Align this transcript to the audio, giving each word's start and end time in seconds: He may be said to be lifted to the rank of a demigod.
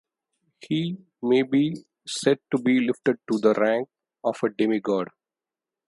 He 0.61 0.97
may 1.21 1.43
be 1.43 1.75
said 2.07 2.39
to 2.49 2.57
be 2.59 2.79
lifted 2.79 3.19
to 3.31 3.37
the 3.37 3.53
rank 3.53 3.87
of 4.23 4.35
a 4.41 4.49
demigod. 4.49 5.09